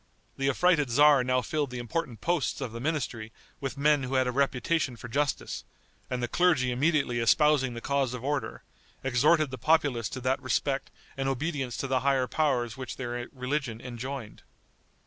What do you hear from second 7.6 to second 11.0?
the cause of order, exhorted the populace to that respect